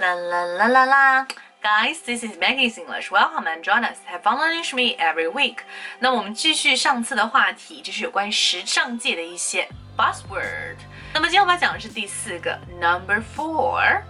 [0.00, 1.26] La la la la la.
[1.62, 3.10] Guys, this is Maggie's English.
[3.10, 3.98] Welcome and join us.
[4.06, 5.58] Have fun learning with me every week.
[5.98, 9.68] 那我们继续上次的话题，就是有关于时尚界的一些
[9.98, 10.76] buzzword。
[11.12, 14.00] 那么今天我们要讲的是第四个，number four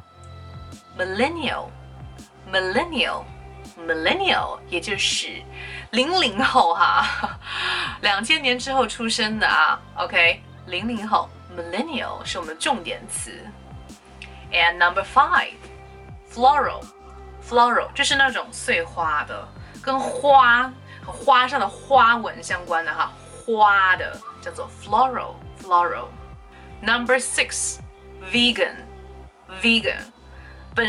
[0.97, 1.71] millennial
[2.48, 3.25] millennial
[3.77, 5.43] millennial，也就是
[5.91, 7.37] 零零后哈，
[8.01, 9.77] 两千年之后出生的啊。
[9.97, 13.37] OK，零零后 millennial 是我们的重点词。
[14.52, 15.55] And number five.
[16.33, 16.84] Floral,
[17.43, 19.48] floral, 就是那种碎花的，
[19.83, 20.73] 跟花
[21.05, 23.12] 和花上的花纹相关的哈，
[23.45, 26.06] 花的叫做 floral, floral.
[26.83, 27.79] Number six,
[28.33, 28.77] vegan,
[29.62, 30.05] floral，floral。
[30.73, 30.84] Number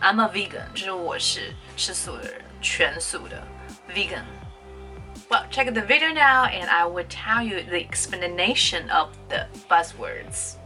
[0.00, 3.40] I'm a vegan，就是我是吃素的人，全素的
[3.94, 4.24] vegan。
[5.30, 10.56] Well, check the video now and I will tell you the explanation of the buzzwords.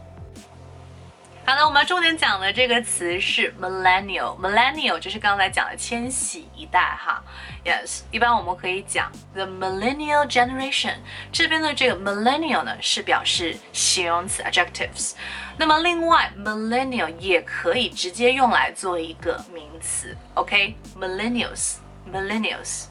[1.49, 7.23] 好的，我们重点讲的这个词是 millennial，millennial 就是刚才讲的千禧一代哈。
[7.63, 10.95] Yes，一般我们可以讲 the millennial generation。
[11.31, 15.13] 这边的这个 millennial 呢是表示形容词 adjectives。
[15.57, 20.13] 那么另外 millennial 也可以直接用来做一个名词。
[20.33, 22.87] OK，millennials，millennials，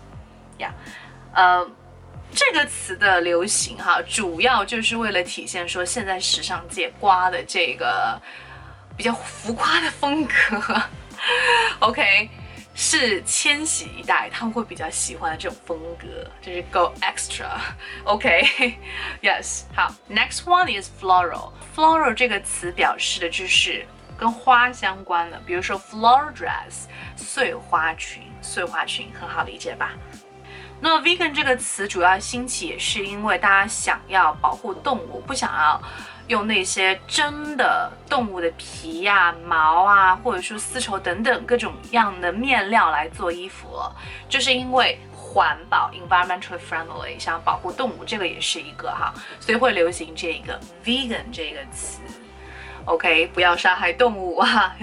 [0.57, 0.73] 呀，
[1.34, 1.71] 呃。
[2.34, 8.21] 这个词的流行哈，主要就是为了体现说现在时尚界刮的这个。
[8.97, 10.33] 比较浮夸的风格，
[11.80, 12.30] OK，
[12.75, 16.06] 是千禧一代他们会比较喜欢的这种风格，
[16.41, 29.91] 就是 go extra，OK，Yes，好，Next one is floral，floral 这个词表示的就是跟花相关的，比如说 floral dress，碎花裙，碎花裙很好理解吧？
[30.81, 35.81] 那么 vegan 这个词主要兴起也是因为大家想要保护动物，不想要。
[36.28, 43.94] 用那些真的动物的皮呀、毛啊，或者说丝绸等等各种样的面料来做衣服了，
[44.28, 52.00] 就是因为环保 （environmental friendly），想保护动物，这个也是一个哈，所以会流行这个 vegan 这个词。
[52.86, 54.75] OK，不要杀害动物哈。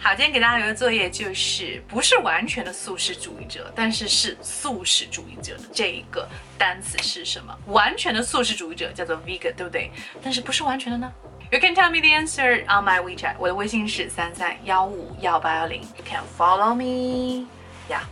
[0.00, 6.26] 好，今天给大家留的作业就是不是完全的素食主义者，但是是素食主义者的这一个
[6.56, 7.54] 单词是什么？
[7.66, 9.90] 完全的素食主义者叫做 vegan，对不对？
[10.22, 11.12] 但是不是完全的呢
[11.50, 15.82] ？You can tell me the answer on my WeChat，我的微信是三三幺五幺八幺零。
[15.82, 17.46] You can follow me.
[17.90, 18.04] Yeah.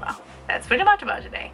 [0.00, 0.16] Well,
[0.46, 1.50] that's pretty much about today.